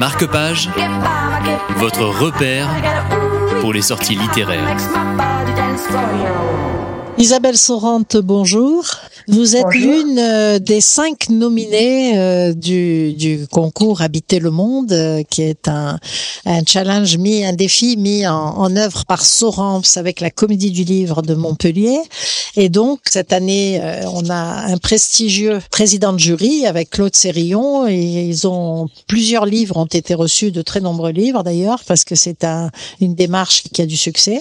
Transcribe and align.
Marque-Page, 0.00 0.70
votre 1.76 2.04
repère 2.06 2.70
pour 3.60 3.74
les 3.74 3.82
sorties 3.82 4.14
littéraires. 4.14 4.74
Isabelle 7.18 7.58
Sorante, 7.58 8.16
bonjour. 8.16 8.86
Vous 9.30 9.54
êtes 9.54 9.74
l'une 9.74 10.18
euh, 10.18 10.58
des 10.58 10.80
cinq 10.80 11.28
nominés 11.28 12.18
euh, 12.18 12.52
du, 12.52 13.12
du, 13.12 13.46
concours 13.46 14.02
Habiter 14.02 14.40
le 14.40 14.50
Monde, 14.50 14.90
euh, 14.90 15.22
qui 15.22 15.42
est 15.42 15.68
un, 15.68 16.00
un, 16.46 16.62
challenge 16.66 17.16
mis, 17.16 17.44
un 17.44 17.52
défi 17.52 17.96
mis 17.96 18.26
en, 18.26 18.34
en 18.34 18.74
œuvre 18.74 19.04
par 19.04 19.24
Sorance 19.24 19.96
avec 19.96 20.20
la 20.20 20.30
Comédie 20.30 20.72
du 20.72 20.82
Livre 20.82 21.22
de 21.22 21.34
Montpellier. 21.34 22.00
Et 22.56 22.68
donc 22.68 23.00
cette 23.08 23.32
année, 23.32 23.80
on 24.12 24.28
a 24.28 24.64
un 24.66 24.76
prestigieux 24.78 25.60
président 25.70 26.12
de 26.12 26.18
jury 26.18 26.66
avec 26.66 26.90
Claude 26.90 27.14
Sérillon, 27.14 27.86
et 27.86 28.26
ils 28.28 28.48
ont 28.48 28.88
plusieurs 29.06 29.46
livres 29.46 29.76
ont 29.76 29.84
été 29.84 30.14
reçus, 30.14 30.50
de 30.50 30.62
très 30.62 30.80
nombreux 30.80 31.12
livres 31.12 31.44
d'ailleurs, 31.44 31.84
parce 31.86 32.02
que 32.02 32.16
c'est 32.16 32.42
un, 32.42 32.70
une 33.00 33.14
démarche 33.14 33.62
qui 33.72 33.82
a 33.82 33.86
du 33.86 33.96
succès. 33.96 34.40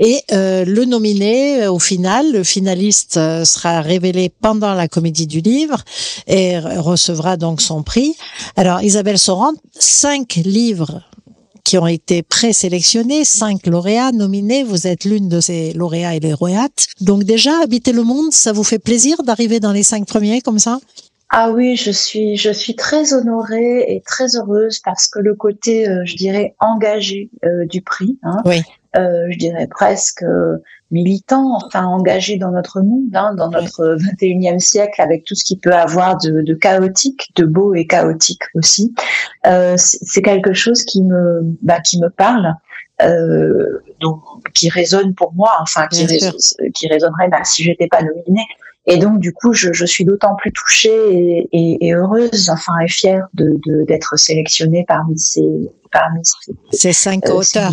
Et 0.00 0.22
le 0.30 0.84
nominé, 0.84 1.68
au 1.68 1.78
final, 1.78 2.32
le 2.32 2.42
finaliste 2.42 3.14
sera 3.14 3.80
révélé 3.80 4.15
pendant 4.40 4.74
la 4.74 4.88
comédie 4.88 5.26
du 5.26 5.40
livre 5.40 5.82
et 6.26 6.58
recevra 6.58 7.36
donc 7.36 7.60
son 7.60 7.82
prix. 7.82 8.14
Alors 8.56 8.82
Isabelle 8.82 9.18
Sorant, 9.18 9.54
cinq 9.72 10.34
livres 10.36 11.02
qui 11.66 11.78
ont 11.78 11.86
été 11.88 12.22
présélectionnés, 12.22 13.24
cinq 13.24 13.66
lauréats 13.66 14.12
nominés. 14.12 14.62
Vous 14.62 14.86
êtes 14.86 15.04
l'une 15.04 15.28
de 15.28 15.40
ces 15.40 15.72
lauréats 15.72 16.14
et 16.14 16.20
lauréates. 16.20 16.86
Donc 17.00 17.24
déjà, 17.24 17.60
habiter 17.60 17.92
le 17.92 18.04
monde, 18.04 18.32
ça 18.32 18.52
vous 18.52 18.62
fait 18.62 18.78
plaisir 18.78 19.16
d'arriver 19.24 19.58
dans 19.58 19.72
les 19.72 19.82
cinq 19.82 20.06
premiers 20.06 20.40
comme 20.40 20.60
ça? 20.60 20.78
Ah 21.28 21.50
oui, 21.50 21.74
je 21.74 21.90
suis, 21.90 22.36
je 22.36 22.52
suis 22.52 22.76
très 22.76 23.12
honorée 23.12 23.84
et 23.88 24.00
très 24.06 24.36
heureuse 24.36 24.78
parce 24.84 25.08
que 25.08 25.18
le 25.18 25.34
côté, 25.34 25.88
euh, 25.88 26.04
je 26.04 26.14
dirais, 26.14 26.54
engagé 26.60 27.30
euh, 27.44 27.66
du 27.66 27.82
prix, 27.82 28.16
hein, 28.22 28.36
oui. 28.44 28.62
euh, 28.96 29.26
je 29.30 29.36
dirais 29.36 29.66
presque 29.66 30.24
militants, 30.90 31.58
enfin 31.64 31.84
engagés 31.84 32.36
dans 32.36 32.50
notre 32.50 32.80
monde, 32.80 33.14
hein, 33.14 33.34
dans 33.34 33.50
notre 33.50 33.96
21e 33.96 34.58
siècle, 34.58 35.00
avec 35.00 35.24
tout 35.24 35.34
ce 35.34 35.44
qui 35.44 35.56
peut 35.56 35.72
avoir 35.72 36.16
de, 36.18 36.42
de 36.42 36.54
chaotique, 36.54 37.30
de 37.36 37.44
beau 37.44 37.74
et 37.74 37.86
chaotique 37.86 38.42
aussi. 38.54 38.94
Euh, 39.46 39.74
c'est 39.76 40.22
quelque 40.22 40.52
chose 40.52 40.84
qui 40.84 41.02
me, 41.02 41.40
bah, 41.62 41.80
qui 41.80 42.00
me 42.00 42.08
parle. 42.08 42.54
Euh, 43.02 43.82
donc 44.00 44.22
qui 44.54 44.70
résonne 44.70 45.14
pour 45.14 45.34
moi, 45.34 45.52
enfin 45.60 45.86
qui, 45.88 46.06
qui 46.74 46.88
résonnerait 46.88 47.28
bah, 47.28 47.44
si 47.44 47.62
j'étais 47.62 47.88
pas 47.88 48.00
nominée. 48.02 48.46
Et 48.88 48.98
donc 48.98 49.18
du 49.18 49.32
coup, 49.32 49.52
je, 49.52 49.72
je 49.72 49.84
suis 49.84 50.04
d'autant 50.04 50.36
plus 50.36 50.52
touchée 50.52 50.94
et, 51.10 51.48
et, 51.52 51.86
et, 51.86 51.94
heureuse, 51.94 52.50
enfin 52.50 52.78
et 52.84 52.88
fière 52.88 53.26
de 53.34 53.58
d'être 53.84 54.16
sélectionnée 54.16 54.84
parmi 54.86 55.18
ces 55.18 55.42
parmi 55.90 56.20
ces, 56.72 56.92
cinq 56.92 57.26
euh, 57.26 57.34
auteurs. 57.34 57.72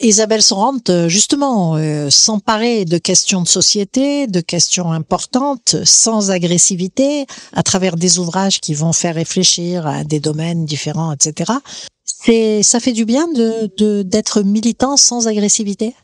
Isabelle 0.00 0.42
Sorante, 0.42 0.90
justement, 1.08 1.76
euh, 1.76 2.10
s'emparer 2.10 2.84
de 2.84 2.98
questions 2.98 3.42
de 3.42 3.48
société, 3.48 4.26
de 4.26 4.40
questions 4.40 4.92
importantes, 4.92 5.76
sans 5.84 6.30
agressivité, 6.30 7.26
à 7.52 7.62
travers 7.62 7.96
des 7.96 8.18
ouvrages 8.18 8.60
qui 8.60 8.74
vont 8.74 8.92
faire 8.92 9.14
réfléchir 9.14 9.86
à 9.86 10.04
des 10.04 10.20
domaines 10.20 10.64
différents, 10.64 11.12
etc. 11.12 11.52
C'est, 12.04 12.62
ça 12.62 12.78
fait 12.78 12.92
du 12.92 13.04
bien 13.04 13.26
de 13.28 14.02
d'être 14.02 14.42
militant 14.42 14.96
sans 14.96 15.26
agressivité? 15.26 15.94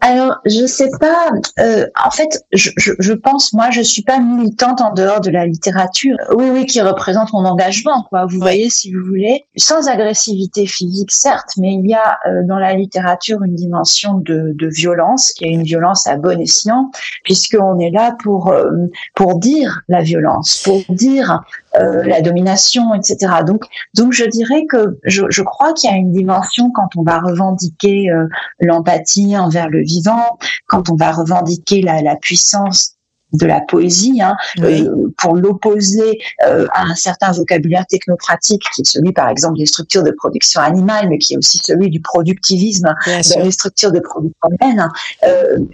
Alors, 0.00 0.38
je 0.44 0.66
sais 0.66 0.90
pas. 1.00 1.30
Euh, 1.60 1.86
en 2.04 2.10
fait, 2.10 2.44
je, 2.52 2.70
je, 2.76 2.92
je, 2.98 3.12
pense, 3.12 3.52
moi, 3.52 3.70
je 3.70 3.80
suis 3.80 4.02
pas 4.02 4.18
militante 4.18 4.80
en 4.80 4.92
dehors 4.92 5.20
de 5.20 5.30
la 5.30 5.46
littérature. 5.46 6.16
Oui, 6.34 6.46
oui, 6.50 6.66
qui 6.66 6.80
représente 6.80 7.32
mon 7.32 7.44
engagement, 7.44 8.04
quoi. 8.08 8.26
Vous 8.26 8.38
voyez, 8.38 8.70
si 8.70 8.92
vous 8.92 9.04
voulez, 9.04 9.44
sans 9.56 9.88
agressivité 9.88 10.66
physique, 10.66 11.12
certes, 11.12 11.50
mais 11.58 11.74
il 11.74 11.88
y 11.88 11.94
a 11.94 12.18
euh, 12.26 12.42
dans 12.44 12.58
la 12.58 12.74
littérature 12.74 13.42
une 13.42 13.54
dimension 13.54 14.14
de, 14.14 14.52
de, 14.54 14.68
violence, 14.68 15.32
qui 15.32 15.44
est 15.44 15.50
une 15.50 15.62
violence 15.62 16.06
à 16.06 16.16
bon 16.16 16.40
escient, 16.40 16.90
puisqu'on 17.24 17.78
est 17.78 17.90
là 17.90 18.16
pour 18.22 18.48
euh, 18.48 18.70
pour 19.14 19.38
dire 19.38 19.82
la 19.88 20.02
violence, 20.02 20.62
pour 20.64 20.82
dire 20.88 21.40
euh, 21.76 22.02
la 22.04 22.22
domination, 22.22 22.94
etc. 22.94 23.30
Donc, 23.46 23.64
donc 23.94 24.12
je 24.12 24.24
dirais 24.24 24.64
que 24.70 24.98
je, 25.04 25.24
je 25.28 25.42
crois 25.42 25.74
qu'il 25.74 25.90
y 25.90 25.92
a 25.92 25.96
une 25.96 26.12
dimension 26.12 26.70
quand 26.70 26.88
on 26.96 27.02
va 27.02 27.20
revendiquer 27.20 28.10
euh, 28.10 28.26
l'empathie 28.58 29.36
envers 29.36 29.68
le 29.68 29.82
vivant, 29.82 30.38
quand 30.66 30.88
on 30.88 30.96
va 30.96 31.12
revendiquer 31.12 31.82
la, 31.82 32.00
la 32.00 32.16
puissance 32.16 32.94
de 33.34 33.44
la 33.44 33.60
poésie, 33.60 34.22
hein, 34.22 34.34
euh, 34.60 35.12
pour 35.18 35.36
l'opposer 35.36 36.18
à 36.40 36.84
un 36.84 36.94
certain 36.94 37.32
vocabulaire 37.32 37.84
technocratique 37.86 38.62
qui 38.74 38.80
est 38.80 38.88
celui, 38.88 39.12
par 39.12 39.28
exemple, 39.28 39.58
des 39.58 39.66
structures 39.66 40.02
de 40.02 40.12
production 40.12 40.62
animale, 40.62 41.10
mais 41.10 41.18
qui 41.18 41.34
est 41.34 41.36
aussi 41.36 41.60
celui 41.62 41.90
du 41.90 42.00
productivisme 42.00 42.94
dans 43.06 43.44
les 43.44 43.50
structures 43.50 43.92
de 43.92 44.00
production 44.00 44.48
humaine. 44.58 44.88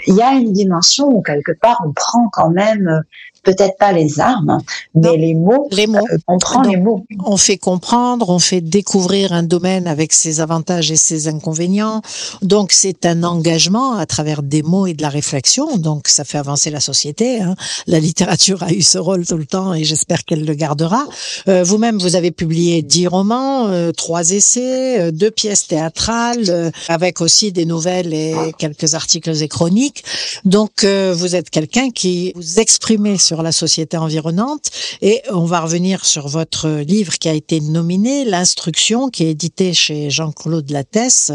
Il 0.08 0.16
y 0.16 0.22
a 0.22 0.32
une 0.32 0.52
dimension 0.52 1.06
où 1.06 1.22
quelque 1.22 1.52
part 1.52 1.80
on 1.86 1.92
prend 1.92 2.28
quand 2.32 2.50
même 2.50 3.04
peut-être 3.44 3.76
pas 3.78 3.92
les 3.92 4.20
armes, 4.20 4.58
mais 4.94 5.16
les 5.16 5.34
mots. 5.34 5.68
Les 5.70 5.86
mots. 5.86 5.98
Euh, 6.12 6.18
on 6.26 6.38
prend 6.38 6.62
les 6.62 6.76
mots. 6.76 7.04
On 7.24 7.36
fait 7.36 7.58
comprendre, 7.58 8.30
on 8.30 8.38
fait 8.38 8.60
découvrir 8.60 9.32
un 9.32 9.42
domaine 9.42 9.86
avec 9.86 10.12
ses 10.12 10.40
avantages 10.40 10.90
et 10.90 10.96
ses 10.96 11.28
inconvénients. 11.28 12.00
Donc 12.42 12.72
c'est 12.72 13.06
un 13.06 13.22
engagement 13.22 13.94
à 13.94 14.06
travers 14.06 14.42
des 14.42 14.62
mots 14.62 14.86
et 14.86 14.94
de 14.94 15.02
la 15.02 15.08
réflexion. 15.08 15.76
Donc 15.76 16.08
ça 16.08 16.24
fait 16.24 16.38
avancer 16.38 16.70
la 16.70 16.80
société. 16.80 17.40
Hein. 17.40 17.54
La 17.86 18.00
littérature 18.00 18.62
a 18.62 18.72
eu 18.72 18.82
ce 18.82 18.98
rôle 18.98 19.26
tout 19.26 19.36
le 19.36 19.46
temps 19.46 19.74
et 19.74 19.84
j'espère 19.84 20.24
qu'elle 20.24 20.44
le 20.44 20.54
gardera. 20.54 21.04
Euh, 21.48 21.62
Vous-même, 21.64 21.98
vous 21.98 22.16
avez 22.16 22.30
publié 22.30 22.82
dix 22.82 23.06
romans, 23.06 23.68
euh, 23.68 23.92
trois 23.92 24.30
essais, 24.30 25.00
euh, 25.00 25.10
deux 25.10 25.30
pièces 25.30 25.66
théâtrales, 25.66 26.44
euh, 26.48 26.70
avec 26.88 27.20
aussi 27.20 27.52
des 27.52 27.64
nouvelles 27.64 28.14
et 28.14 28.34
quelques 28.58 28.94
articles 28.94 29.42
et 29.42 29.48
chroniques. 29.48 30.04
Donc 30.44 30.84
vous 30.84 31.36
êtes 31.36 31.50
quelqu'un 31.50 31.90
qui 31.90 32.32
vous 32.34 32.60
exprimez 32.60 33.18
sur 33.18 33.33
la 33.42 33.52
société 33.52 33.96
environnante. 33.96 34.70
Et 35.02 35.22
on 35.30 35.44
va 35.44 35.60
revenir 35.60 36.04
sur 36.04 36.28
votre 36.28 36.68
livre 36.68 37.18
qui 37.18 37.28
a 37.28 37.32
été 37.32 37.60
nominé, 37.60 38.24
L'instruction, 38.24 39.08
qui 39.08 39.24
est 39.24 39.30
édité 39.30 39.74
chez 39.74 40.10
Jean-Claude 40.10 40.70
Lattès, 40.70 41.32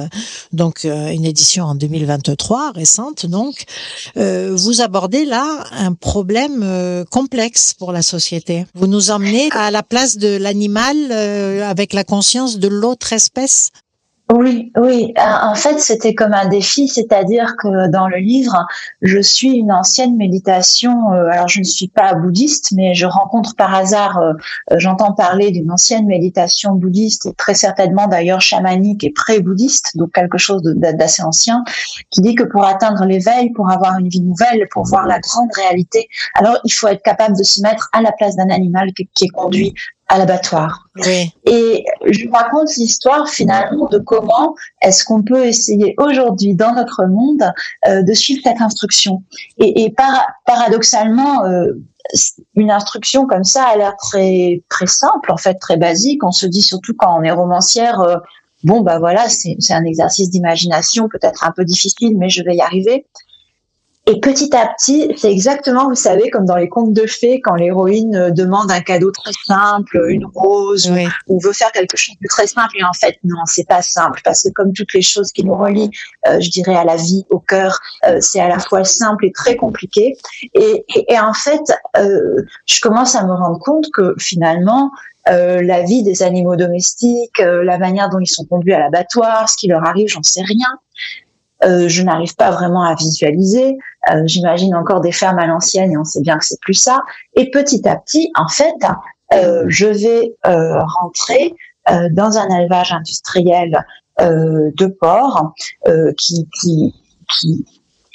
donc 0.52 0.86
euh, 0.86 1.09
une 1.09 1.26
édition 1.26 1.66
en 1.66 1.76
2023, 1.76 2.72
récente 2.72 3.26
donc. 3.26 3.66
Euh, 4.18 4.56
vous 4.56 4.82
abordez 4.82 5.26
là 5.26 5.66
un 5.72 5.94
problème 5.94 6.62
euh, 6.64 7.04
complexe 7.06 7.74
pour 7.74 7.92
la 7.92 8.02
société. 8.02 8.66
Vous 8.76 8.88
nous 8.88 9.12
emmenez 9.12 9.50
à 9.52 9.72
la 9.72 9.84
place 9.84 10.18
de 10.18 10.36
l'animal 10.36 11.12
avec 11.12 11.94
la 11.94 12.04
conscience 12.04 12.59
de 12.59 12.68
l'autre 12.68 13.14
espèce? 13.14 13.72
Oui, 14.31 14.72
oui. 14.78 15.12
En 15.17 15.56
fait, 15.56 15.79
c'était 15.79 16.13
comme 16.13 16.34
un 16.34 16.47
défi, 16.47 16.88
c'est-à-dire 16.88 17.56
que 17.57 17.90
dans 17.90 18.07
le 18.07 18.17
livre, 18.17 18.67
je 19.01 19.17
suis 19.19 19.53
une 19.53 19.72
ancienne 19.72 20.17
méditation. 20.17 21.12
Euh, 21.13 21.29
alors, 21.31 21.47
je 21.47 21.59
ne 21.59 21.63
suis 21.63 21.88
pas 21.88 22.13
bouddhiste, 22.13 22.72
mais 22.73 22.94
je 22.94 23.07
rencontre 23.07 23.56
par 23.56 23.73
hasard, 23.73 24.19
euh, 24.19 24.34
j'entends 24.78 25.13
parler 25.13 25.50
d'une 25.50 25.72
ancienne 25.72 26.06
méditation 26.06 26.73
bouddhiste, 26.73 27.25
et 27.25 27.34
très 27.34 27.56
certainement 27.56 28.06
d'ailleurs 28.06 28.40
chamanique 28.40 29.03
et 29.03 29.09
pré-bouddhiste, 29.09 29.97
donc 29.97 30.12
quelque 30.12 30.38
chose 30.38 30.61
d'assez 30.63 31.23
ancien, 31.23 31.63
qui 32.11 32.22
dit 32.22 32.35
que 32.35 32.44
pour 32.44 32.66
atteindre 32.66 33.06
l'éveil, 33.06 33.50
pour 33.53 33.72
avoir 33.72 33.97
une 33.97 34.09
vie 34.09 34.22
nouvelle, 34.22 34.67
pour 34.72 34.85
voir 34.85 35.07
la 35.07 35.19
grande 35.19 35.50
réalité, 35.56 36.07
alors 36.35 36.59
il 36.66 36.72
faut 36.72 36.88
être 36.88 37.01
capable 37.01 37.35
de 37.35 37.44
se 37.44 37.63
mettre 37.63 37.90
à 37.94 38.01
la 38.03 38.11
place 38.11 38.35
d'un 38.35 38.51
animal 38.51 38.91
qui 38.94 39.25
est 39.25 39.29
conduit 39.29 39.73
à 40.09 40.18
l'abattoir. 40.18 40.90
Et 41.46 41.86
je 42.08 42.28
raconte 42.30 42.75
l'histoire 42.75 43.30
finalement 43.30 43.88
de 43.88 44.00
comment 44.00 44.56
est-ce 44.81 45.06
qu'on 45.06 45.24
peut 45.24 45.46
essayer 45.46 45.94
aujourd'hui 45.97 46.56
dans 46.56 46.74
notre 46.74 47.06
monde 47.06 47.44
euh, 47.88 48.02
de 48.02 48.14
suivre 48.14 48.42
cette 48.44 48.59
instruction. 48.59 49.24
Et, 49.59 49.84
et 49.84 49.92
par, 49.92 50.25
paradoxalement, 50.46 51.46
euh, 51.46 51.68
une 52.56 52.72
instruction 52.72 53.28
comme 53.28 53.44
ça 53.44 53.66
a 53.66 53.78
l'air 53.78 53.96
très 53.97 54.64
très 54.68 54.88
simple, 54.88 55.31
en 55.31 55.38
fait 55.38 55.56
très 55.56 55.78
basique. 55.78 56.24
On 56.24 56.31
se 56.31 56.47
dit 56.47 56.64
surtout 56.64 56.96
quand 56.97 57.18
on 57.18 57.24
est 57.24 57.31
romancière. 57.31 58.00
Euh, 58.00 58.17
bon, 58.64 58.82
bah 58.82 58.97
voilà, 58.97 59.29
c'est 59.29 59.73
un 59.73 59.85
exercice 59.85 60.32
d'imagination, 60.32 61.08
peut-être 61.08 61.46
un 61.46 61.52
peu 61.52 61.66
difficile, 61.66 62.17
mais 62.17 62.29
je 62.29 62.44
vais 62.44 62.56
y 62.56 62.61
arriver. 62.61 63.06
Et 64.09 64.20
petit 64.20 64.50
à 64.56 64.66
petit, 64.73 65.14
c'est 65.17 65.32
exactement, 65.32 65.88
vous 65.88 65.94
savez, 65.94 66.32
comme 66.32 66.46
dans 66.46 66.56
les 66.56 66.67
contes 66.67 66.94
de 66.94 67.06
fées, 67.06 67.41
quand 67.41 67.53
l'héroïne 67.53 68.16
euh, 68.16 68.32
demande 68.32 68.72
un 68.72 68.82
cadeau 68.82 69.11
très 69.11 69.29
simple, 69.46 70.03
une 70.09 70.26
rose, 70.26 70.91
ou, 71.28 71.40
veut 71.40 71.53
faire 71.53 71.72
quelque 71.72 71.96
chose 71.96 72.16
de 72.20 72.28
très 72.28 72.47
simple, 72.47 72.76
et 72.79 72.84
en 72.84 72.94
fait, 72.94 73.20
non, 73.23 73.44
c'est 73.46 73.67
pas 73.67 73.84
simple, 73.84 74.20
parce 74.23 74.41
que 74.41 74.50
comme 74.50 74.73
toutes 74.73 74.96
les 74.96 75.03
choses 75.03 75.32
qui 75.32 75.44
nous 75.44 75.53
relient, 75.53 75.91
euh, 76.28 76.40
je 76.40 76.50
dirais, 76.50 76.76
à 76.76 76.85
la 76.85 76.96
vie, 76.96 77.23
au 77.29 77.38
cœur, 77.38 77.79
euh, 78.08 78.17
c'est 78.20 78.40
à 78.40 78.47
la 78.47 78.58
fois 78.58 78.84
simple 78.84 79.28
et 79.28 79.32
très 79.32 79.56
compliqué. 79.56 80.17
Et, 80.56 80.85
et, 81.08 81.20
en 81.20 81.34
fait, 81.34 81.61
je 81.96 82.82
commence 82.82 83.16
à 83.16 83.23
me 83.26 83.34
rendre 83.34 83.59
compte 83.59 83.91
que 83.94 84.16
finalement, 84.17 84.90
la 85.28 85.84
vie 85.84 86.02
des 86.02 86.23
animaux 86.23 86.56
domestiques, 86.56 87.38
la 87.38 87.78
manière 87.78 88.09
dont 88.09 88.20
ils 88.20 88.26
sont 88.26 88.46
conduits 88.46 88.73
à 88.73 88.79
l'abattoir, 88.79 89.47
ce 89.47 89.58
qui 89.58 89.67
leur 89.67 89.85
arrive, 89.85 90.08
j'en 90.08 90.23
sais 90.23 90.41
rien. 90.41 90.79
Euh, 91.64 91.90
je 91.90 92.03
n'arrive 92.03 92.35
pas 92.35 92.52
vraiment 92.52 92.84
à 92.84 92.96
visualiser. 92.96 93.78
Euh, 94.11 94.22
j'imagine 94.26 94.73
encore 94.76 95.02
des 95.02 95.11
fermes 95.11 95.40
à 95.40 95.46
l'ancienne 95.46 95.91
et 95.91 95.97
on 95.97 96.03
sait 96.03 96.22
bien 96.22 96.38
que 96.38 96.46
c'est 96.46 96.59
plus 96.61 96.73
ça. 96.73 97.02
Et 97.35 97.52
petit 97.52 97.88
à 97.88 97.97
petit, 97.97 98.32
en 98.35 98.47
fait, 98.47 98.73
euh, 99.34 99.66
je 99.67 99.88
vais 99.88 100.35
rentrer 100.44 101.53
dans 102.11 102.38
un 102.38 102.47
élevage 102.59 102.94
industriel 102.94 103.84
de 104.20 104.85
porc 104.85 105.53
qui, 106.17 106.47
qui, 106.61 106.94
qui 107.28 107.66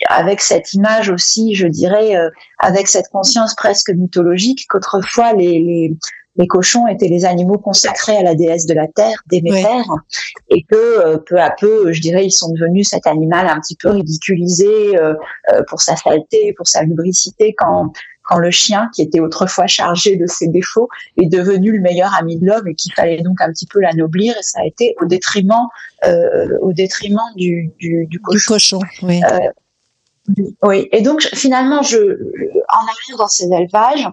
avec 0.08 0.41
cette 0.41 0.75
image 0.75 1.08
aussi, 1.08 1.55
je 1.55 1.67
dirais, 1.67 2.14
avec 2.61 2.87
cette 2.87 3.08
conscience 3.08 3.55
presque 3.56 3.91
mythologique 3.91 4.67
qu'autrefois 4.69 5.32
les, 5.32 5.58
les, 5.58 5.96
les 6.36 6.46
cochons 6.46 6.86
étaient 6.88 7.08
les 7.08 7.25
animaux 7.25 7.58
consacrés 7.58 8.16
à 8.16 8.22
la 8.22 8.34
déesse 8.34 8.66
de 8.66 8.75
la 8.75 8.88
terre, 8.88 9.22
Déméter, 9.26 9.82
et 10.48 10.62
que 10.64 10.75
euh, 10.75 11.19
peu 11.19 11.40
à 11.40 11.50
peu, 11.50 11.92
je 11.92 12.00
dirais, 12.00 12.26
ils 12.26 12.32
sont 12.32 12.50
devenus 12.52 12.88
cet 12.88 13.06
animal 13.06 13.46
un 13.46 13.60
petit 13.60 13.76
peu 13.76 13.90
ridiculisé 13.90 14.98
euh, 14.98 15.14
euh, 15.52 15.62
pour 15.69 15.81
sa 15.81 15.96
saleté, 15.96 16.52
pour 16.56 16.66
sa 16.66 16.82
lubricité, 16.82 17.54
quand 17.56 17.92
quand 18.26 18.38
le 18.38 18.50
chien, 18.50 18.88
qui 18.94 19.02
était 19.02 19.20
autrefois 19.20 19.66
chargé 19.66 20.16
de 20.16 20.26
ses 20.26 20.48
défauts, 20.48 20.88
est 21.19 21.26
devenu 21.26 21.72
le 21.72 21.81
meilleur 21.81 22.10
ami 22.19 22.38
de 22.38 22.46
l'homme 22.46 22.66
et 22.66 22.75
qu'il 22.75 22.90
fallait 22.94 23.20
donc 23.20 23.38
un 23.42 23.50
petit 23.50 23.66
peu 23.66 23.81
l'anoblir, 23.81 24.34
et 24.34 24.42
ça 24.42 24.60
a 24.62 24.66
été 24.66 24.96
au 25.02 25.04
détriment, 25.04 25.69
au 26.62 26.72
détriment 26.72 27.20
du, 27.36 27.70
du, 27.78 28.06
du 28.06 28.19
cochon. 28.20 28.38
Du 28.38 28.44
cochon 28.46 28.78
oui. 29.02 29.20
oui. 30.62 30.88
Et 30.92 31.02
donc 31.02 31.20
finalement, 31.34 31.82
je, 31.82 31.98
en 31.98 32.86
arrivant 32.86 33.19
dans 33.19 33.28
ces 33.28 33.44
élevages, 33.44 34.08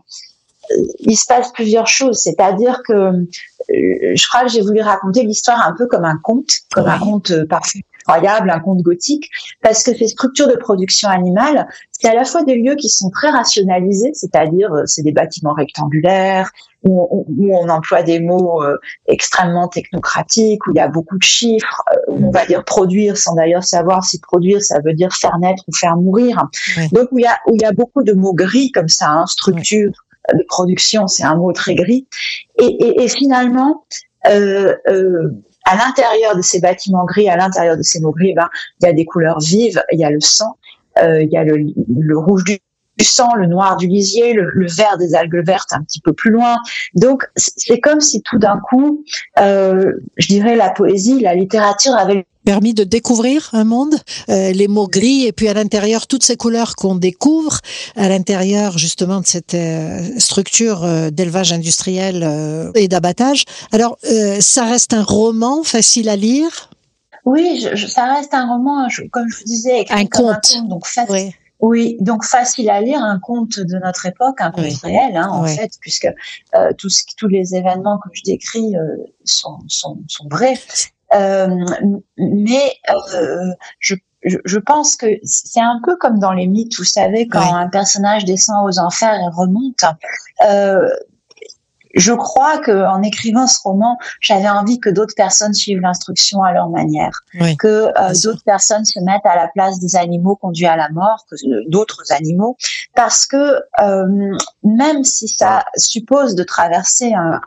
il 0.99 1.17
se 1.17 1.25
passe 1.25 1.51
plusieurs 1.51 1.87
choses. 1.87 2.19
C'est-à-dire 2.19 2.81
que 2.87 2.93
euh, 2.93 3.25
je 3.69 4.27
crois 4.27 4.43
que 4.43 4.49
j'ai 4.49 4.61
voulu 4.61 4.81
raconter 4.81 5.23
l'histoire 5.23 5.65
un 5.65 5.73
peu 5.73 5.87
comme 5.87 6.05
un 6.05 6.17
conte, 6.21 6.51
comme 6.73 6.87
un 6.87 6.99
conte 6.99 7.31
euh, 7.31 7.45
parfait 7.45 7.83
incroyable, 8.07 8.49
un 8.49 8.59
conte 8.59 8.81
gothique, 8.81 9.29
parce 9.61 9.83
que 9.83 9.95
ces 9.95 10.07
structures 10.07 10.47
de 10.47 10.55
production 10.55 11.07
animale, 11.07 11.67
c'est 11.91 12.09
à 12.09 12.15
la 12.15 12.25
fois 12.25 12.43
des 12.43 12.55
lieux 12.55 12.73
qui 12.73 12.89
sont 12.89 13.11
très 13.11 13.29
rationalisés, 13.29 14.09
c'est-à-dire 14.15 14.73
euh, 14.73 14.81
c'est 14.87 15.03
des 15.03 15.11
bâtiments 15.11 15.53
rectangulaires 15.53 16.49
où 16.83 17.27
on, 17.47 17.69
emploie 17.69 18.01
des 18.01 18.19
mots 18.19 18.63
extrêmement 19.05 19.67
technocratiques, 19.67 20.65
où 20.65 20.71
il 20.71 20.77
y 20.77 20.79
a 20.79 20.87
beaucoup 20.87 21.15
de 21.19 21.23
chiffres, 21.23 21.83
où 22.07 22.25
on 22.25 22.31
va 22.31 22.43
dire 22.47 22.65
produire 22.65 23.17
sans 23.17 23.35
d'ailleurs 23.35 23.63
savoir 23.63 24.03
si 24.03 24.19
produire 24.19 24.63
ça 24.63 24.79
veut 24.83 24.95
dire 24.95 25.13
faire 25.13 25.37
naître 25.37 25.63
ou 25.67 25.75
faire 25.75 25.95
mourir. 25.95 26.43
Donc 26.91 27.09
où 27.11 27.19
il 27.19 27.21
y 27.21 27.27
a 27.27 27.37
où 27.45 27.53
il 27.53 27.61
y 27.61 27.65
a 27.65 27.71
beaucoup 27.71 28.01
de 28.01 28.13
mots 28.13 28.33
gris 28.33 28.71
comme 28.71 28.87
ça, 28.87 29.11
hein, 29.11 29.27
structure 29.27 29.91
de 30.33 30.43
production, 30.47 31.07
c'est 31.07 31.23
un 31.23 31.35
mot 31.35 31.51
très 31.51 31.75
gris. 31.75 32.07
Et, 32.59 32.65
et, 32.65 33.03
et 33.03 33.07
finalement, 33.07 33.85
euh, 34.27 34.75
euh, 34.87 35.29
à 35.65 35.75
l'intérieur 35.75 36.35
de 36.35 36.41
ces 36.41 36.59
bâtiments 36.59 37.05
gris, 37.05 37.29
à 37.29 37.37
l'intérieur 37.37 37.77
de 37.77 37.83
ces 37.83 37.99
mots 37.99 38.11
gris, 38.11 38.33
ben, 38.33 38.49
il 38.81 38.85
y 38.85 38.89
a 38.89 38.93
des 38.93 39.05
couleurs 39.05 39.39
vives, 39.39 39.81
il 39.91 39.99
y 39.99 40.03
a 40.03 40.09
le 40.09 40.19
sang, 40.19 40.57
euh, 40.99 41.21
il 41.21 41.29
y 41.31 41.37
a 41.37 41.43
le, 41.43 41.57
le 41.57 42.17
rouge 42.17 42.43
du 42.43 42.59
sang, 43.03 43.33
le 43.35 43.47
noir 43.47 43.77
du 43.77 43.87
lisier, 43.87 44.33
le, 44.33 44.49
le, 44.53 44.67
vert 44.67 44.97
des 44.97 45.15
algues 45.15 45.43
vertes 45.45 45.73
un 45.73 45.81
petit 45.83 46.01
peu 46.01 46.13
plus 46.13 46.31
loin. 46.31 46.57
Donc 46.95 47.25
c'est 47.35 47.79
comme 47.79 47.99
si 47.99 48.21
tout 48.21 48.37
d'un 48.37 48.59
coup, 48.69 49.03
euh, 49.39 49.93
je 50.17 50.27
dirais 50.27 50.55
la 50.55 50.69
poésie, 50.69 51.19
la 51.19 51.33
littérature 51.33 51.95
avait 51.95 52.25
permis 52.45 52.73
de 52.73 52.83
découvrir 52.83 53.49
un 53.53 53.63
monde, 53.63 53.95
euh, 54.29 54.51
les 54.51 54.67
mots 54.67 54.87
gris 54.87 55.25
et 55.25 55.31
puis 55.31 55.47
à 55.47 55.53
l'intérieur 55.53 56.07
toutes 56.07 56.23
ces 56.23 56.35
couleurs 56.35 56.75
qu'on 56.75 56.95
découvre 56.95 57.59
à 57.95 58.09
l'intérieur 58.09 58.77
justement 58.77 59.21
de 59.21 59.25
cette 59.25 59.53
euh, 59.53 59.99
structure 60.17 60.83
euh, 60.83 61.09
d'élevage 61.09 61.53
industriel 61.53 62.71
et 62.75 62.87
d'abattage. 62.87 63.45
Alors 63.71 63.97
ça 64.39 64.65
reste 64.65 64.93
un 64.93 65.03
roman 65.03 65.63
facile 65.63 66.09
à 66.09 66.15
lire? 66.15 66.69
Oui, 67.25 67.65
je, 67.75 67.87
ça 67.87 68.05
reste 68.13 68.33
un 68.33 68.47
roman, 68.47 68.87
comme 69.11 69.29
je 69.29 69.37
vous 69.37 69.43
disais, 69.45 69.85
un 69.89 70.05
conte. 70.05 70.57
donc 70.67 70.87
facile. 70.87 71.31
Oui. 71.59 71.97
donc 71.99 72.23
facile 72.23 72.69
à 72.71 72.81
lire, 72.81 72.99
un 73.03 73.19
conte 73.19 73.59
de 73.59 73.77
notre 73.83 74.07
époque, 74.07 74.41
un 74.41 74.51
conte 74.51 74.75
réel, 74.81 75.15
hein, 75.15 75.29
en 75.29 75.45
fait, 75.45 75.71
puisque 75.79 76.09
tout 76.77 76.89
ce, 76.89 77.03
tous 77.17 77.27
les 77.27 77.55
événements 77.55 77.99
que 77.99 78.09
je 78.13 78.23
décris 78.23 78.73
sont, 79.23 79.59
sont, 79.67 79.99
sont 80.07 80.27
vrais. 80.29 80.59
Euh, 81.13 81.65
mais 82.17 82.73
euh, 82.89 83.51
je 83.79 83.95
je, 84.23 84.59
pense 84.59 84.95
que 84.95 85.07
c'est 85.23 85.61
un 85.61 85.79
peu 85.83 85.97
comme 85.97 86.19
dans 86.19 86.33
les 86.33 86.47
mythes, 86.47 86.77
vous 86.77 86.83
savez, 86.83 87.27
quand 87.27 87.55
un 87.55 87.67
personnage 87.67 88.25
descend 88.25 88.67
aux 88.69 88.79
enfers 88.79 89.15
et 89.15 89.35
remonte. 89.35 89.83
Euh, 90.47 90.87
je 91.95 92.13
crois 92.13 92.57
que 92.59 92.85
en 92.87 93.01
écrivant 93.01 93.47
ce 93.47 93.59
roman, 93.63 93.97
j'avais 94.19 94.49
envie 94.49 94.79
que 94.79 94.89
d'autres 94.89 95.15
personnes 95.15 95.53
suivent 95.53 95.81
l'instruction 95.81 96.43
à 96.43 96.51
leur 96.51 96.69
manière, 96.69 97.23
que 97.59 97.67
euh, 97.67 98.13
d'autres 98.23 98.43
personnes 98.43 98.85
se 98.85 98.99
mettent 98.99 99.25
à 99.25 99.35
la 99.35 99.47
place 99.47 99.79
des 99.79 99.95
animaux 99.95 100.35
conduits 100.35 100.67
à 100.67 100.75
la 100.75 100.89
mort, 100.89 101.25
que 101.29 101.35
d'autres 101.69 102.11
animaux, 102.11 102.57
parce 102.95 103.25
que 103.25 103.61
euh, 103.81 104.35
même 104.63 105.03
si 105.03 105.27
ça 105.27 105.65
suppose 105.75 106.35
de 106.35 106.43
traverser 106.43 107.13
un, 107.13 107.39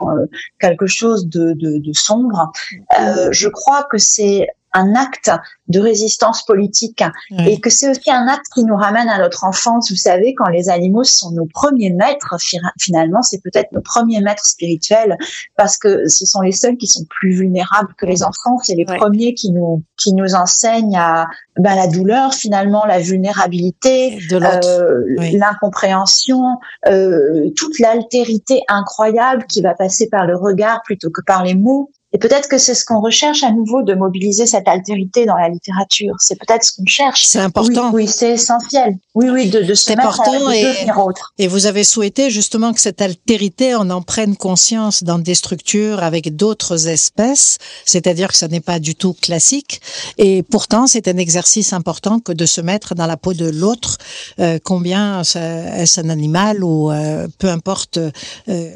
quelque 0.58 0.86
chose 0.86 1.26
de, 1.28 1.52
de, 1.54 1.78
de 1.78 1.92
sombre, 1.92 2.52
euh, 2.98 3.28
je 3.30 3.48
crois 3.48 3.84
que 3.84 3.98
c'est 3.98 4.48
un 4.74 4.94
acte 4.94 5.30
de 5.68 5.80
résistance 5.80 6.44
politique 6.44 7.02
et 7.46 7.58
que 7.58 7.70
c'est 7.70 7.88
aussi 7.88 8.10
un 8.10 8.26
acte 8.28 8.46
qui 8.54 8.64
nous 8.64 8.76
ramène 8.76 9.08
à 9.08 9.18
notre 9.18 9.44
enfance. 9.44 9.90
Vous 9.90 9.96
savez, 9.96 10.34
quand 10.34 10.48
les 10.50 10.68
animaux 10.68 11.04
sont 11.04 11.30
nos 11.30 11.46
premiers 11.46 11.90
maîtres, 11.90 12.36
finalement, 12.78 13.22
c'est 13.22 13.42
peut-être 13.42 13.72
nos 13.72 13.80
premiers 13.80 14.20
maîtres 14.20 14.44
spirituels 14.44 15.16
parce 15.56 15.78
que 15.78 16.06
ce 16.08 16.26
sont 16.26 16.42
les 16.42 16.52
seuls 16.52 16.76
qui 16.76 16.86
sont 16.86 17.04
plus 17.08 17.32
vulnérables 17.32 17.94
que 17.96 18.04
les 18.04 18.22
enfants. 18.22 18.58
C'est 18.62 18.74
les 18.74 18.84
premiers 18.84 19.34
qui 19.34 19.52
nous 19.52 19.82
qui 19.96 20.12
nous 20.12 20.34
enseignent 20.34 20.98
à 20.98 21.26
ben, 21.56 21.76
la 21.76 21.86
douleur, 21.86 22.34
finalement, 22.34 22.84
la 22.84 22.98
vulnérabilité, 22.98 24.18
euh, 24.32 25.04
l'incompréhension, 25.32 26.58
euh, 26.88 27.50
toute 27.56 27.78
l'altérité 27.78 28.62
incroyable 28.68 29.46
qui 29.46 29.62
va 29.62 29.74
passer 29.74 30.08
par 30.08 30.26
le 30.26 30.36
regard 30.36 30.82
plutôt 30.84 31.10
que 31.10 31.22
par 31.24 31.44
les 31.44 31.54
mots. 31.54 31.90
Et 32.14 32.18
peut-être 32.18 32.48
que 32.48 32.58
c'est 32.58 32.74
ce 32.74 32.84
qu'on 32.84 33.00
recherche 33.00 33.42
à 33.42 33.50
nouveau 33.50 33.82
de 33.82 33.92
mobiliser 33.94 34.46
cette 34.46 34.68
altérité 34.68 35.26
dans 35.26 35.36
la 35.36 35.48
littérature. 35.48 36.14
C'est 36.20 36.38
peut-être 36.38 36.62
ce 36.62 36.76
qu'on 36.76 36.86
cherche. 36.86 37.24
C'est 37.24 37.40
important. 37.40 37.90
Oui, 37.92 38.06
c'est 38.06 38.30
essentiel. 38.30 38.96
Oui, 39.16 39.30
oui, 39.30 39.50
de, 39.50 39.62
de 39.62 39.74
se 39.74 39.90
mettre 39.90 40.06
important 40.06 40.46
à, 40.46 40.54
et, 40.54 40.86
autre. 40.96 41.34
Et 41.38 41.48
vous 41.48 41.66
avez 41.66 41.82
souhaité 41.82 42.30
justement 42.30 42.72
que 42.72 42.80
cette 42.80 43.02
altérité, 43.02 43.74
on 43.74 43.90
en 43.90 44.00
prenne 44.00 44.36
conscience 44.36 45.02
dans 45.02 45.18
des 45.18 45.34
structures 45.34 46.04
avec 46.04 46.36
d'autres 46.36 46.86
espèces, 46.86 47.58
c'est-à-dire 47.84 48.28
que 48.28 48.36
ça 48.36 48.46
n'est 48.46 48.60
pas 48.60 48.78
du 48.78 48.94
tout 48.94 49.14
classique. 49.14 49.80
Et 50.16 50.44
pourtant, 50.44 50.86
c'est 50.86 51.08
un 51.08 51.16
exercice 51.16 51.72
important 51.72 52.20
que 52.20 52.32
de 52.32 52.46
se 52.46 52.60
mettre 52.60 52.94
dans 52.94 53.06
la 53.06 53.16
peau 53.16 53.34
de 53.34 53.50
l'autre, 53.50 53.98
euh, 54.38 54.60
combien 54.62 55.22
est-ce 55.22 56.00
un 56.00 56.08
animal 56.10 56.62
ou 56.62 56.92
euh, 56.92 57.26
peu 57.38 57.48
importe 57.48 57.98
euh, 57.98 58.10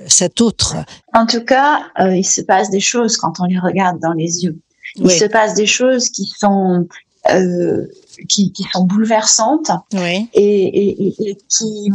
cet 0.08 0.40
autre. 0.40 0.76
En 1.18 1.26
tout 1.26 1.44
cas, 1.44 1.80
euh, 1.98 2.14
il 2.14 2.24
se 2.24 2.40
passe 2.40 2.70
des 2.70 2.78
choses 2.78 3.16
quand 3.16 3.40
on 3.40 3.44
les 3.46 3.58
regarde 3.58 3.98
dans 3.98 4.12
les 4.12 4.44
yeux. 4.44 4.56
Il 4.94 5.10
se 5.10 5.24
passe 5.24 5.54
des 5.54 5.66
choses 5.66 6.10
qui 6.10 6.26
sont 6.26 6.86
euh, 7.28 7.86
qui, 8.28 8.52
qui, 8.52 8.62
sont 8.72 8.84
bouleversantes 8.84 9.70
oui. 9.94 10.28
et, 10.32 10.88
et, 10.88 11.30
et 11.30 11.34
qui, 11.48 11.90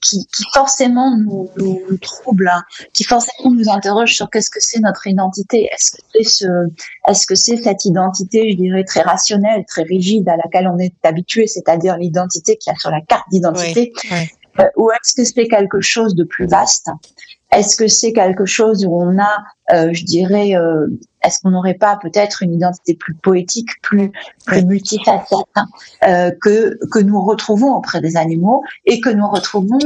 qui, 0.00 0.24
qui, 0.24 0.44
forcément 0.54 1.16
nous, 1.16 1.50
nous, 1.56 1.96
troublent, 2.00 2.50
qui 2.92 3.02
forcément 3.02 3.50
nous 3.50 3.68
interrogent 3.68 4.14
sur 4.14 4.30
qu'est-ce 4.30 4.50
que 4.50 4.60
c'est 4.60 4.80
notre 4.80 5.06
identité. 5.08 5.68
Est-ce 5.72 5.90
que 5.90 6.02
c'est 6.14 6.24
ce, 6.24 6.46
est-ce 7.08 7.26
que 7.26 7.34
c'est 7.34 7.56
cette 7.56 7.84
identité, 7.84 8.52
je 8.52 8.56
dirais, 8.56 8.84
très 8.84 9.02
rationnelle, 9.02 9.64
très 9.66 9.82
rigide 9.82 10.28
à 10.28 10.36
laquelle 10.36 10.68
on 10.68 10.78
est 10.78 10.94
habitué, 11.02 11.48
c'est-à-dire 11.48 11.96
l'identité 11.96 12.56
qu'il 12.56 12.72
y 12.72 12.76
a 12.76 12.78
sur 12.78 12.90
la 12.90 13.00
carte 13.00 13.26
d'identité. 13.32 13.92
Oui. 14.10 14.16
Euh, 14.60 14.64
ou 14.76 14.90
est-ce 14.92 15.14
que 15.14 15.24
c'est 15.24 15.48
quelque 15.48 15.80
chose 15.80 16.14
de 16.14 16.24
plus 16.24 16.46
vaste 16.46 16.88
est-ce 17.52 17.76
que 17.76 17.88
c'est 17.88 18.12
quelque 18.12 18.46
chose 18.46 18.84
où 18.84 18.94
on 18.94 19.18
a, 19.18 19.44
euh, 19.72 19.90
je 19.92 20.04
dirais, 20.04 20.54
euh, 20.56 20.86
est-ce 21.24 21.40
qu'on 21.40 21.50
n'aurait 21.50 21.74
pas 21.74 21.98
peut-être 22.00 22.42
une 22.42 22.54
identité 22.54 22.94
plus 22.94 23.14
poétique, 23.14 23.70
plus, 23.82 24.12
plus 24.46 24.64
multifacette 24.64 25.38
hein, 25.56 25.66
euh, 26.06 26.30
que 26.40 26.78
que 26.90 26.98
nous 27.00 27.20
retrouvons 27.20 27.74
auprès 27.74 28.00
des 28.00 28.16
animaux 28.16 28.62
et 28.84 29.00
que 29.00 29.10
nous 29.10 29.28
retrouvons 29.28 29.78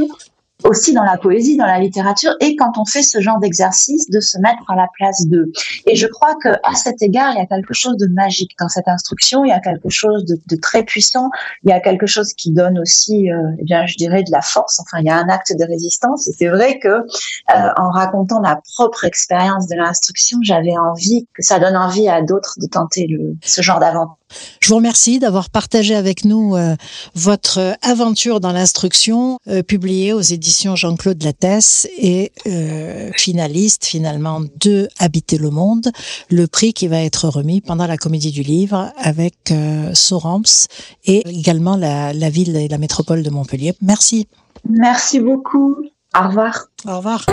aussi 0.63 0.93
dans 0.93 1.03
la 1.03 1.17
poésie, 1.17 1.57
dans 1.57 1.65
la 1.65 1.79
littérature, 1.79 2.31
et 2.39 2.55
quand 2.55 2.77
on 2.77 2.85
fait 2.85 3.03
ce 3.03 3.19
genre 3.19 3.39
d'exercice, 3.39 4.09
de 4.09 4.19
se 4.19 4.37
mettre 4.39 4.63
à 4.69 4.75
la 4.75 4.87
place 4.93 5.27
d'eux. 5.27 5.51
Et 5.85 5.95
je 5.95 6.07
crois 6.07 6.35
que 6.41 6.49
à 6.63 6.75
cet 6.75 7.01
égard, 7.01 7.33
il 7.33 7.37
y 7.37 7.41
a 7.41 7.45
quelque 7.45 7.73
chose 7.73 7.97
de 7.97 8.07
magique 8.07 8.51
dans 8.59 8.69
cette 8.69 8.87
instruction. 8.87 9.43
Il 9.43 9.49
y 9.49 9.53
a 9.53 9.59
quelque 9.59 9.89
chose 9.89 10.25
de, 10.25 10.55
très 10.55 10.83
puissant. 10.83 11.29
Il 11.63 11.69
y 11.69 11.73
a 11.73 11.79
quelque 11.79 12.05
chose 12.05 12.33
qui 12.33 12.51
donne 12.51 12.79
aussi, 12.79 13.31
euh, 13.31 13.37
eh 13.59 13.63
bien, 13.63 13.85
je 13.85 13.95
dirais, 13.97 14.23
de 14.23 14.31
la 14.31 14.41
force. 14.41 14.79
Enfin, 14.79 14.99
il 15.01 15.05
y 15.05 15.09
a 15.09 15.17
un 15.17 15.27
acte 15.29 15.53
de 15.57 15.65
résistance. 15.65 16.27
Et 16.27 16.33
c'est 16.37 16.47
vrai 16.47 16.79
que 16.79 16.87
euh, 16.87 17.03
en 17.77 17.89
racontant 17.91 18.41
ma 18.41 18.61
propre 18.75 19.05
expérience 19.05 19.67
de 19.67 19.75
l'instruction, 19.75 20.39
j'avais 20.41 20.77
envie 20.77 21.27
que 21.33 21.43
ça 21.43 21.59
donne 21.59 21.75
envie 21.75 22.07
à 22.07 22.21
d'autres 22.21 22.55
de 22.59 22.67
tenter 22.67 23.07
le, 23.07 23.35
ce 23.43 23.61
genre 23.61 23.79
d'aventure. 23.79 24.17
Je 24.59 24.69
vous 24.69 24.75
remercie 24.75 25.19
d'avoir 25.19 25.49
partagé 25.49 25.95
avec 25.95 26.25
nous 26.25 26.55
euh, 26.55 26.75
votre 27.13 27.77
aventure 27.81 28.39
dans 28.39 28.51
l'instruction, 28.51 29.37
euh, 29.47 29.63
publiée 29.63 30.13
aux 30.13 30.21
éditions 30.21 30.75
Jean-Claude 30.75 31.21
Lattès 31.23 31.87
et 31.97 32.31
euh, 32.47 33.11
finaliste 33.15 33.85
finalement 33.85 34.41
de 34.59 34.87
Habiter 34.99 35.37
le 35.37 35.49
monde, 35.49 35.91
le 36.29 36.47
prix 36.47 36.73
qui 36.73 36.87
va 36.87 37.01
être 37.01 37.27
remis 37.29 37.61
pendant 37.61 37.87
la 37.87 37.97
Comédie 37.97 38.31
du 38.31 38.41
Livre 38.41 38.91
avec 38.97 39.51
euh, 39.51 39.93
Sorams 39.93 40.43
et 41.05 41.27
également 41.27 41.77
la, 41.77 42.13
la 42.13 42.29
ville 42.29 42.55
et 42.55 42.67
la 42.67 42.77
métropole 42.77 43.23
de 43.23 43.29
Montpellier. 43.29 43.73
Merci. 43.81 44.27
Merci 44.67 45.19
beaucoup. 45.19 45.77
Au 46.17 46.27
revoir. 46.27 46.67
Au 46.87 46.97
revoir. 46.97 47.25